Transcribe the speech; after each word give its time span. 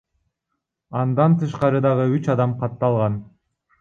Андан 1.01 1.37
тышкары 1.43 1.81
дагы 1.89 2.07
үч 2.17 2.31
адам 2.37 2.57
катталган. 2.65 3.21